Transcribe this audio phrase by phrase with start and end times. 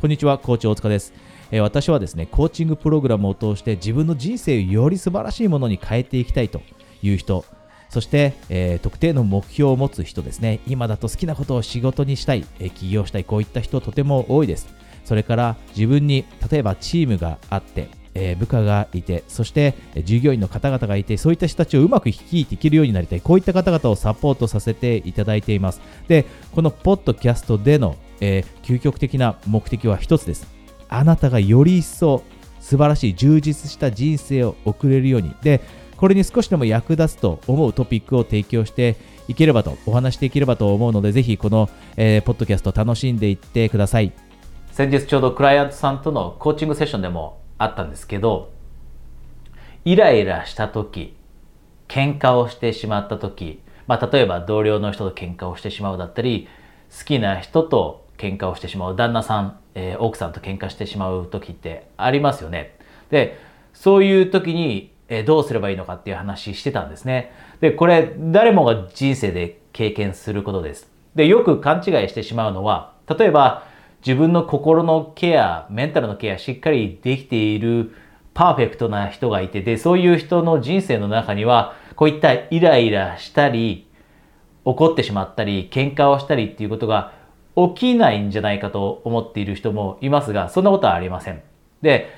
[0.00, 1.12] こんにちは、コーチ大塚です。
[1.50, 6.62] え、私はですね、コーチングプログラムを通して自分の人生をより素晴らしいものに変えていきたいと
[7.02, 7.44] いう人、
[7.90, 14.68] そして、えー、特定の目標を持つ人ですね、今だと好きなことを仕事にしたい、え、起業したい、こういった人とても多いです。
[15.04, 25.82] それから自分に例えばチームがあって、えー、部下がいて、そして従業員の方々がいて、そういった人たちをうまく率いていけるようになりたい、こういった方々をサポートさせていただいています。
[26.08, 30.46] で、このポッドキャストでの、えー、究極的な目的は一つです。
[30.88, 32.22] あなたがより一層
[32.60, 35.34] 素晴らしい充実した人生を送れるように。
[35.42, 35.60] で、
[35.96, 38.96] これに少しでも役立つと思うトピックを提供して
[39.28, 44.12] いければと、お話していければと思うので、ぜひこの、えー、ポッドキャスト楽しんでいってください。
[44.72, 48.50] 先日ちょうどクライアントさんとのコーチングセッションでもあったんですけど、
[49.84, 51.16] イライラした時、
[51.88, 56.48] 喧嘩をしてしまった時、まあ、例えば同僚の人と喧嘩をしてしまうだったり、
[56.96, 62.76] 好きな人と喧嘩をしてしまう、旦那さん、えー、奥さんと喧嘩してしまう時ってありますよね。
[63.10, 63.38] で、
[63.72, 67.32] そういう時に、えー、どうすればいいのかっていう話してたんですね。
[67.60, 70.90] で、これ誰もが人生で経験することです。
[71.14, 73.64] で、よく勘違いしてしまうのは、例えば
[74.06, 77.92] 自分の心のケア、メンタルのケアしっかりできている
[78.34, 83.88] パーフェクトな人がいて、で、そういう人の人生の中には、こういったイライラしたり、
[84.64, 87.12] 怒ってしまったり、喧嘩をしたりっていうことが
[87.68, 91.42] 起きないんじゃないかと思っている人もいますが、そんなことはありません。
[91.82, 92.08] で、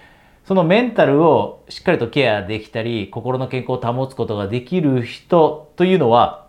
[0.45, 6.49] そのメンタルをしっかりとケアできたり、心の健康を保つことができる人というのは、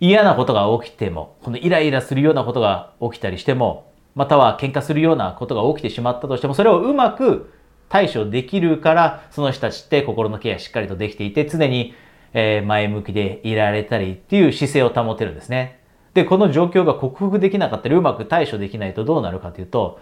[0.00, 7.52] 嫌なことが起きても、このイライラするようなことが起きたりしても、または喧嘩するようなことが起きてしまったとしても、それをうまく
[7.88, 11.94] 対処できるから、その人たちって心のケアしっかりとできていて、常に
[12.32, 15.80] 前向きでいられたりっていう姿勢を保てるんですね。
[16.14, 20.00] で、この状況が克服できなかったり、うまく対処できないとどうなるかというと、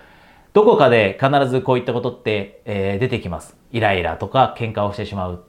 [0.53, 3.57] どこかで必ずこういったことって、えー、出てきます。
[3.73, 5.45] イライラとか喧嘩をしてしまう。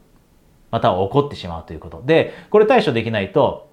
[0.71, 2.01] または怒ってしまうということ。
[2.05, 3.69] で、これ対処できないと、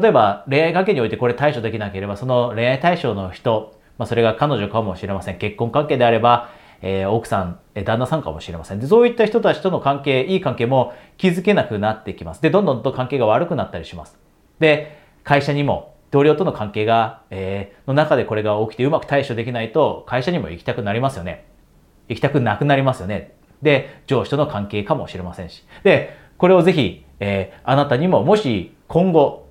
[0.00, 5.38] 例えば恋愛関係においてこれ対処できなければ、その恋愛対象の人、まあ、それが彼女かもしれません。
[5.38, 6.50] 結婚関係であれば、
[6.82, 8.80] えー、奥さん、えー、旦那さんかもしれません。
[8.80, 12.42] で、そういった人たちとの関係、いい関係も築けなくなってきます。
[12.42, 14.18] で、どんどんと関係が悪くなったりします。
[14.60, 21.46] で、会社にも、同僚との関係が、えー、の中でこれが起きてうまく対処できないと、会社にも行きたくなりますよね。
[22.08, 23.34] 行きたくなくなりますよね。
[23.60, 25.62] で、上司との関係かもしれませんし。
[25.82, 29.46] で、これをぜひ、えー、あなたにももし今後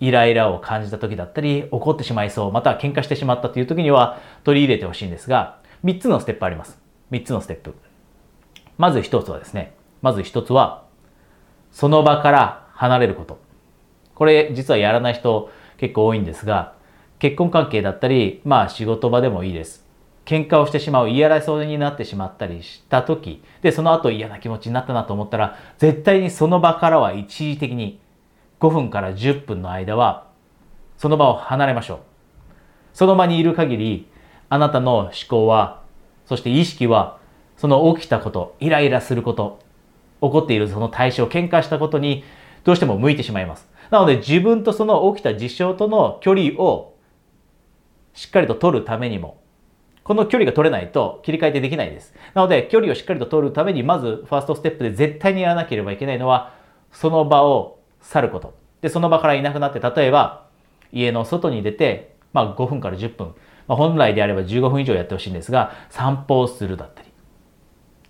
[0.00, 6.80] イライラを感じた時だったり、怒ってしまいそう、または喧嘩してしまったという時には取り入れてほしいんですが、3つのステップあります。
[7.12, 7.76] 3つのステップ。
[8.76, 10.82] まず1つはですね、まず1つは、
[11.70, 13.38] その場から離れること。
[14.16, 15.48] これ実はやらない人
[15.82, 16.74] 結構多いんですが、
[17.18, 19.84] 結婚関係だったり、まあ仕事場でもいいです。
[20.24, 27.98] 喧嘩をしてしまう、嫌らそうになってしまったりした時、で、その後嫌な気持ちになったなと思ったら、絶対にその場からは一時的に
[28.60, 30.28] 5分から10分の間は、
[30.98, 31.98] その場を離れましょう。
[32.92, 34.06] その場にいる限り、
[34.50, 35.82] あなたの思考は、
[36.26, 37.18] そして意識は、
[37.56, 39.58] その起きたこと、イライラすること、
[40.20, 42.22] 起こっているその対象、喧嘩したことに
[42.62, 43.71] どうしても向いてしまいます。
[43.92, 46.96] なので自分とその起きた事象との距離を
[48.14, 49.42] しっかりと取るためにも、
[50.02, 52.14] この距離が取れないと切り替えてできないです。
[52.32, 56.54] なので距離をしっかりと取るために、まずファーストステップで絶対にやらなければいけないのは、
[56.90, 58.54] その場を去ること。
[58.80, 60.46] で、その場からいなくなって、例えば、
[60.90, 63.34] 家の外に出て、まあ5分から10分、
[63.68, 67.08] まあ、本来であれば15分以上やってほしいんですが、散歩をするだったり、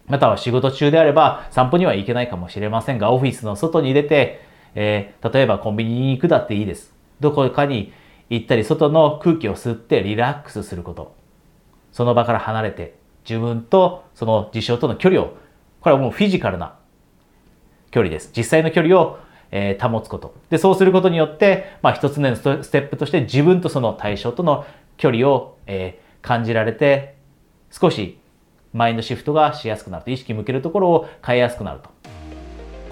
[0.06, 6.94] または仕事中であれば散歩には行けないかもしれませんが、オフィスの外に出て、えー、例えばコンビニに行くだっていいです。
[7.20, 7.92] どこかに
[8.30, 11.14] 行ったり、外の空気を吸ってリラックスすること。
[11.92, 12.94] その場から離れて、
[13.28, 15.36] 自分とその事象との距離を、
[15.80, 16.76] これはもうフィジカルな
[17.90, 18.30] 距離です。
[18.36, 19.18] 実際の距離を
[19.52, 20.34] えー、保つこと。
[20.48, 24.64] で、そうすることによって、まあ一つ目のステップとして自分とその対象との
[24.96, 27.16] 距離を、えー、感じられて、
[27.70, 28.18] 少し
[28.72, 31.90] マインドシフトがしやすくなると、意識向けるところを変えやすくなると。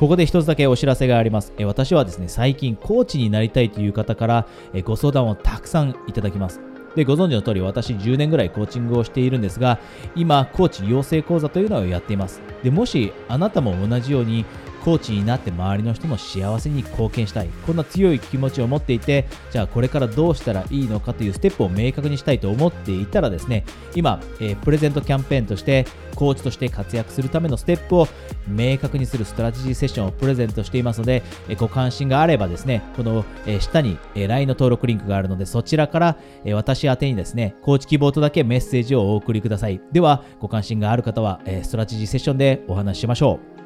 [0.00, 1.52] ここで一つだけお知らせがあります。
[1.58, 6.58] え私はですね、最近コーチになりたいという方からえご相談をたくさんいただきます。
[6.96, 9.78] で、ご存知の通り私10年ぐらいコーチングをしているんですが、
[10.16, 12.40] 今、コーチ養成講座というのをやっています。
[12.62, 14.46] で、もしあなたも同じように
[14.84, 17.48] コーチになって周りの人の幸せに貢献したい。
[17.66, 28.08] こんな強い気持ちを持っていてじゃあこれからどうしたらいいのかというステップを明確にしたいと思っていたらですね今、え、プレゼントキャンペーンとしてコーチとして活躍するためのステップを
[28.48, 39.80] 明確にするストラテジーセッションをプレゼントしていますので、え、ご関心があればですねこの、え、下に、え LINE の登録リンクがあるのでそちらから、え私宛にですねコーチ希望とだけメッセージをお送りください。
[39.92, 43.59] ではご関心がある方は、えストラテジーセッションでお話ししましょう。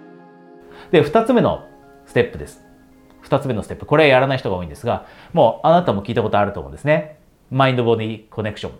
[0.91, 1.67] で2つ目の
[2.07, 2.65] ステップです。
[3.25, 3.87] 2つ目のステップ。
[3.87, 7.19] これやらない人が多いんですが、もうあなたも聞いたことあると思うんですね。
[7.51, 8.73] マインドボディコネクション。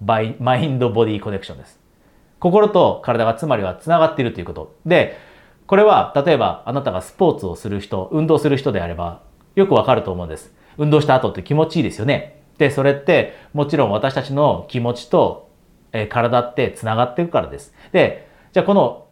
[0.00, 1.78] バイマインドボディコネクションです。
[2.40, 4.74] 心と体がつまりはつながっているということ。
[4.84, 5.16] で、
[5.66, 9.22] これは例えばあなたがスポーツをする人、運動する人であれば
[9.54, 10.52] よくわかると思うんです。
[10.76, 12.42] 運動した後って気持ちいいですよね。
[12.58, 15.50] で、それってもちろん私たちの気持ちと、
[15.92, 17.72] え体ってつながっているからです。
[17.92, 19.03] で、じゃあこの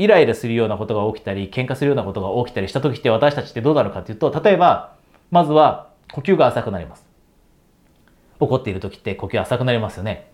[0.00, 4.96] イライラするようなことが起きたり、喧嘩するようなことが起きたりした時って私たちってどうなるかというと、例えば、
[5.30, 7.06] まずは呼吸が浅くなります。
[8.38, 10.30] 怒っている時って呼吸浅くなりますよね。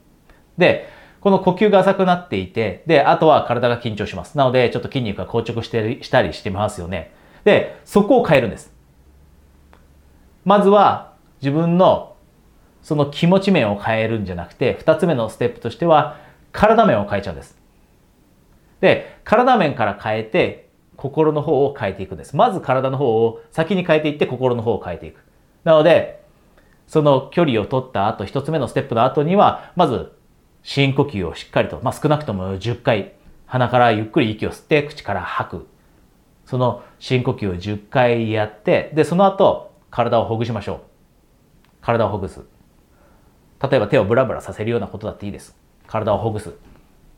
[0.56, 0.88] で、
[1.20, 4.38] この呼吸が浅くなっていて、で、あとは体が緊張します。
[4.38, 7.12] なので、ちょっと筋肉が硬直してしたりしてますよね。
[7.42, 8.72] で、そこを変えるんです。
[10.44, 12.14] まずは自分の
[12.82, 16.20] その気持ち面を変えるんじゃなくて、二つ目のステップとしては
[16.52, 17.65] 体面を変えちゃうんです。
[18.86, 22.36] で、体面から変えて、心の方を変えていくんです。
[22.36, 25.20] まず体の方を先に変えていって、心の方を変えていく。
[25.64, 26.22] なので、
[26.86, 30.12] その距離を取った後、一つ目のステップの後には、まず
[30.62, 33.14] 深呼吸をしっかりと、まあ、少なくとも10回、
[33.46, 35.66] 鼻からゆっくり息を吸って、口から吐く。
[36.44, 40.80] その深呼吸を10回やって、で、その後、体をほぐしましょう。
[41.80, 42.42] 体をほぐす。
[43.60, 45.56] 例えば手をブラブラさせるようなことだっていいです。
[45.88, 46.52] 体をほぐす。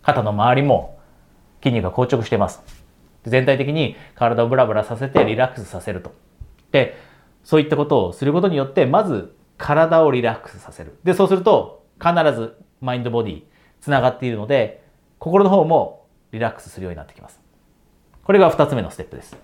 [0.02, 0.97] 肩の周りも
[1.62, 2.62] 筋肉が硬直しています。
[3.24, 6.12] 全体的に体をブラブラさせてリラックスさせると。
[6.72, 6.96] で、
[7.44, 10.98] そういったことをすることによって、まず体をリラックスさせる。
[11.04, 13.42] で、そうすると必ずマインドボディ
[13.80, 14.84] つながっているので、
[15.18, 17.40] 心の方もリラックスするようになってきます。
[18.22, 19.36] これが二つ目のステップです。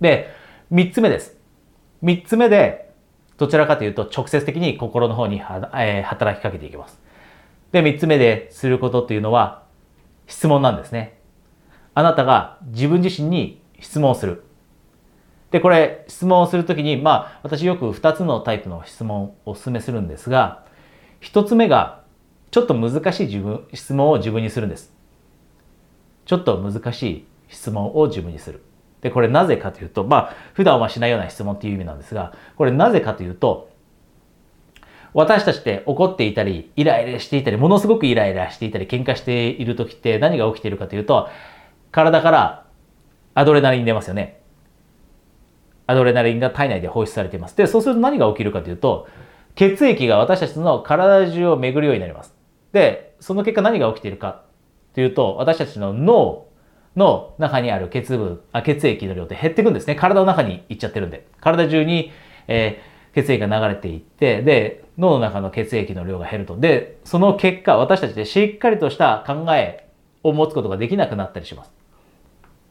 [0.00, 0.28] で、
[0.70, 1.36] 三つ目です。
[2.00, 2.90] 三つ目で、
[3.38, 7.00] どちらかというと直接的に心の方に働きかけていきます。
[7.72, 9.61] で、三つ目ですることっていうのは、
[10.32, 11.18] 質問なんですね。
[11.92, 14.44] あなたが自分自身に質問する。
[15.50, 20.64] で、これ、質問をするときに、まあ、私よく2つのタイプの質問をお勧めするんですが、
[21.20, 22.02] 1つ目が、
[22.50, 24.94] ちょっと難しい自分、質問を自分にするんです。
[26.24, 28.64] ちょっと難しい質問を自分にする。
[29.02, 33.68] で、これなぜかというと、まあ、普段はしないような質問っていう意味なんですが、これなぜかというと、
[35.14, 41.28] 私たちって怒っていたり、イライラしていたり、ものすごくイライラしていたり、喧嘩している時って何が起きているかというと、
[41.90, 42.66] 体から
[43.34, 44.40] アドレナリン出ますよね。
[45.86, 47.56] アドレナリンが体内で放出されています。
[47.56, 49.06] で、そうすると何が起きるかというと、
[49.54, 52.34] 血液が私たちの体中を巡るようになります。
[52.72, 54.44] で、その結果何が起きているか
[54.94, 56.46] というと、私たちの脳
[56.96, 59.94] の中にある血分、あ血液の量って減っていくんですね。
[59.94, 61.26] 体の中に行っちゃってるんで。
[61.40, 62.12] 体中に、
[62.48, 66.56] えー血液が流れていって、で、脳の中の血液の量が減ると。
[66.56, 69.88] で、その結果、私たちでしっかりとした考え
[70.22, 71.72] を持つことができなくなったりします。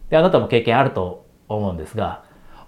[0.09, 2.23] で、あなたも経験あると思うんですが、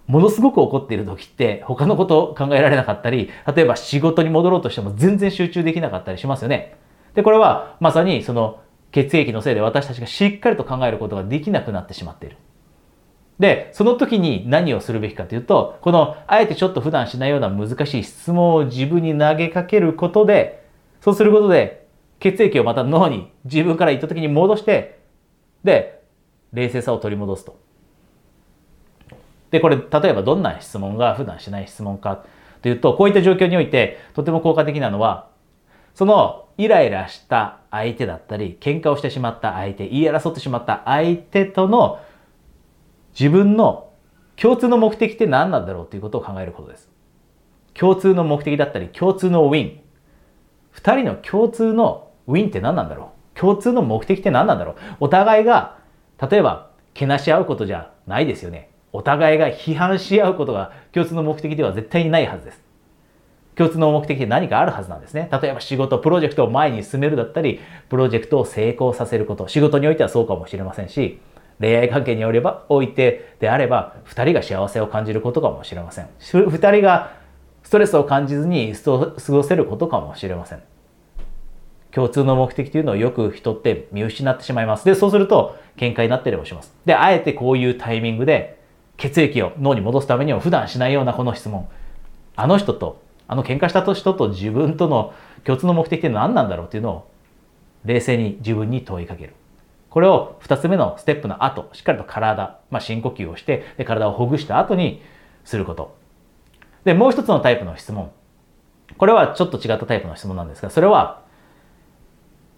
[0.08, 6.76] ものすごく怒っている時って他のことを考えられなかったり、例えば仕事に戻ろうとしても全然集中できなかったりしますよね。
[7.16, 8.60] で、これはまさにその
[8.92, 12.38] 血液のせいで私たちがしっかりと考えることができなくなってしまっている。
[13.40, 20.64] で、その時に何をするべきかというと、この、あえてちょっと普段しないような難しい質問を自分に投げかけることで、
[21.02, 21.88] そうすることで、
[22.20, 25.00] 血液をまた脳に自分から意図的に戻して、
[25.64, 26.02] で、
[26.54, 27.60] 冷静さを取り戻すと。
[29.52, 32.24] で、これ、例えばどんな質問が普段しない質問か
[32.62, 35.28] というと、こういった状況において、とても効果的なのは、
[35.96, 42.00] そのイライラした相手だったり、喧嘩をしてしまった相手、言い争ってしまった相手との
[43.18, 43.92] 自分の
[44.36, 46.90] 共通の目的って何なんだろうということを考えることです。
[47.74, 49.80] 共通の目的だったり、共通のウィン。
[50.72, 53.40] 二人の共通のウィンって何なんだろう？
[53.40, 54.76] 共通の目的って何なんだろう？
[55.02, 55.78] お互いが、
[56.20, 58.70] 例えば、けなし合うことじゃないですよね。
[58.92, 62.64] お互いが批判し合うことが共通の目的では絶対にないはずです。
[63.56, 65.30] 共通の目的って何かあるはずなんですね。
[65.32, 69.48] 例えば仕事、プロジェクトを前に進めるだったり、プロジェクトを成功させること。
[69.48, 71.20] 仕事においてはそうかもしれませんし、
[71.64, 76.10] 恋愛関係におれば、おいてであれば、二人が幸せを感じることかもしれません。
[76.20, 77.14] 二人が
[77.64, 80.64] ストレスを感じずに過ごせることかもしれません。
[81.92, 84.84] 共通の目的というのをよく人って見失ってしまいます。
[84.84, 86.76] で、そうすると喧嘩になったりもします。
[86.86, 88.60] で、あえてこういうタイミングで
[88.98, 91.70] 血液を脳に戻すためには普段しないようなこの質問。
[92.36, 95.14] あの人と、あの喧嘩した人と自分との
[95.46, 97.08] 共通の目的って何なんだろうっていうのを
[97.86, 99.34] 冷静に自分に問いかける。
[99.94, 105.04] これを2つ目のステップの後、しっかりと体、まあ、深呼吸をして、で体をほぐした後に
[105.46, 105.96] すること。
[106.84, 108.12] で、もう一つのタイプの質問。
[108.98, 111.22] これはちょっと違ったタイプの質問なんですが、それは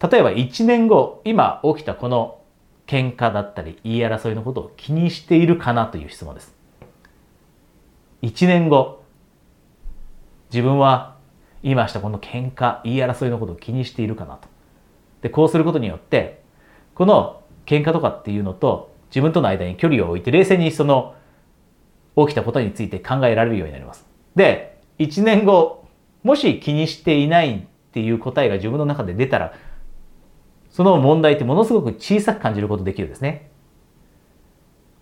[0.10, 2.40] 例えば1年後、今起きたこの
[2.88, 6.56] 喧嘩だったり言い争いのことを気にしているかなという質問です。
[8.22, 9.04] 1年後、
[10.52, 11.18] 自分は
[11.64, 14.48] 今したこの喧嘩、言い争いのことを気にしているかなと。
[15.22, 16.45] で、こうすることによって、
[16.96, 21.16] この喧嘩とかっていうのと自分との間に距離を置いて冷静にその
[22.18, 24.06] 起きたことについて考えられるようになります。
[24.36, 25.86] で、1年後、
[26.24, 27.62] もし気にしていないっ
[27.92, 29.54] ていう答えが自分の中で出たら、
[30.70, 33.52] その問題ってものすごく小さく感じることできるんですね。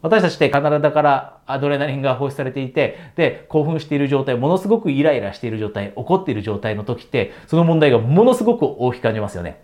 [0.01, 9.62] 私たちって体からアドレナリンが放出されていて、で、興奮している状態、ものすごくイライラしている状態、怒っている状態の時って、その問題がものすごく大きく感じますよね。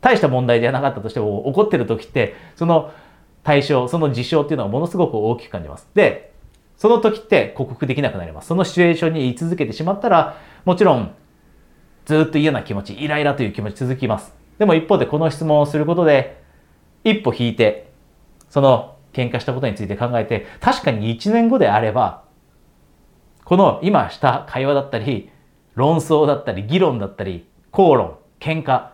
[0.00, 2.92] 大した問題ではなかったとしても、怒ってる時って、その
[3.42, 5.88] 対象、その事象っていうのはものすごく大きく感じます。
[5.94, 6.32] で、
[6.76, 8.48] その時って克服できなくなります。
[8.48, 11.14] そのシチュエーションに居続けてしまったら、もちろん、
[12.06, 14.34] ずっと嫌な気持ち、イライラという気持ち続きます。
[14.58, 16.42] でも一方でこの質問をすることで、
[17.04, 17.92] 一歩引いて、
[18.48, 22.24] その喧嘩したことについて考えて、確かに1年後であれば、
[23.44, 25.30] この今した会話だったり、
[25.74, 28.88] 論争だったり、議論だったり、口論、喧嘩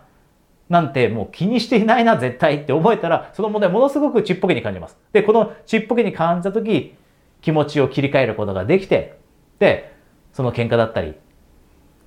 [0.68, 4.96] なんてもう気にしていないな、絶対って思えたら、その問題ものすごくちっぽけに感じます。
[5.12, 6.94] で、このちっぽけに感じたとき、
[7.40, 9.18] 気持ちを切り替えることができて、
[9.58, 9.94] で、
[10.32, 11.14] その喧嘩だったりっ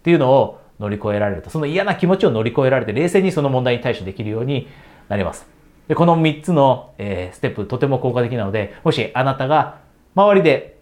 [0.03, 4.67] ていうのを乗り越えられると、その嫌な気持ちを乗り越えられて、冷静にその問題に対処できるように
[5.07, 5.47] なります。
[5.87, 9.79] で、この3つの、えー、ステップ、とても効果的なので、もしあなたが
[10.15, 10.77] 周りで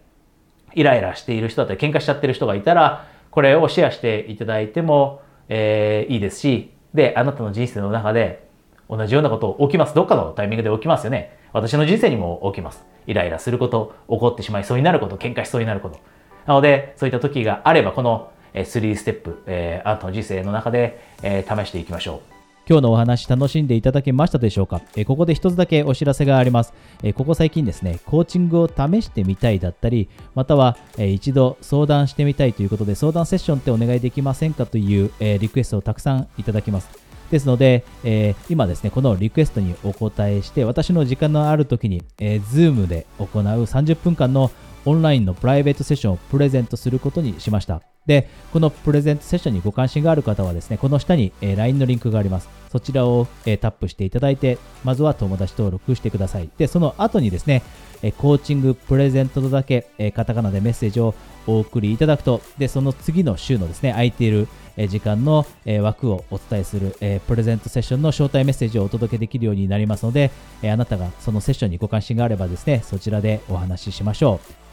[0.74, 8.48] イライラしている人だったり、喧嘩しちゃってる人がいたら、これをシェアしていただいても、えー、いいですし、で、あなたの人生の中で
[8.90, 9.96] 同じようなこと起きます。
[9.96, 11.38] どっかのタイミングで起きますよね。
[11.54, 12.86] 私の人生にも起きます。
[13.06, 16.00] イライラすること、怒ってしまいそうになること、喧嘩しそうになること。
[16.46, 22.37] なので、そういった時があれば、この3ステップ、えー、あなたの人生の中で、えー、試していきましょう。
[22.70, 36.90] 今日のお話楽しんでいただけましたでしょうか、え、ここで一つだけお知らせがあります、え、ここ最近ですね、コーチングを試してみたいだったり、または、え、一度相談してみたいということで、相談セッションってお願いできませんかという、えリクエストをたくさんいただきます。
[37.32, 44.52] ですので、えー、今ですね、このリクエストにお答えして、私の時間のある時に、えー、Zoom で行う30分間の
[44.86, 47.82] オンラインのプライベートセッションをプレゼントすることにしました。
[48.06, 52.57] で、このプレゼントセッションにご関心がある方はですね、この下に、えー、LINE のリンクがあります。
[52.72, 56.50] そちらを、え、タップしていただいて、まずは友達登録してください。
[56.58, 57.64] で、その後にですね、
[58.02, 61.16] え、コーチングプレゼントとだけ、え、カタカナでメッセージを
[61.48, 64.48] お送りいただくと、で、その次の週のですね、空いている
[64.90, 65.46] 時間の
[65.82, 66.96] 枠をお伝えする
[67.26, 70.30] プレゼントセッションの招待メッセージをお届けできるようになりますので、
[70.64, 74.67] あなたがそのセッションにご関心があればですね、そちらでお話ししましょう。